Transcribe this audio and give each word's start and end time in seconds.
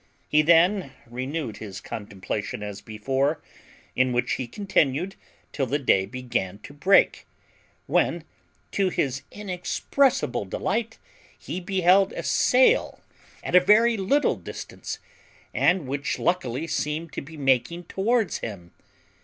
He 0.27 0.41
then 0.41 0.93
renewed 1.05 1.57
his 1.57 1.79
contemplation 1.79 2.63
as 2.63 2.81
before, 2.81 3.39
in 3.95 4.11
which 4.11 4.31
he 4.31 4.47
continued 4.47 5.15
till 5.51 5.67
the 5.67 5.77
day 5.77 6.07
began 6.07 6.57
to 6.63 6.73
break, 6.73 7.27
when, 7.85 8.23
to 8.71 8.89
his 8.89 9.21
inexpressible 9.29 10.45
delight, 10.45 10.97
he 11.37 11.59
beheld 11.59 12.13
a 12.13 12.23
sail 12.23 12.99
at 13.43 13.55
a 13.55 13.59
very 13.59 13.95
little 13.95 14.37
distance, 14.37 14.97
and 15.53 15.87
which 15.87 16.17
luckily 16.17 16.65
seemed 16.65 17.13
to 17.13 17.21
be 17.21 17.37
making 17.37 17.83
towards 17.83 18.39
him. 18.39 18.71